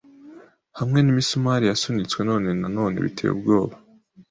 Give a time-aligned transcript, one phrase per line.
[0.79, 3.75] Hamwe n'imisumari yasunitswe none nanone biteye ubwoba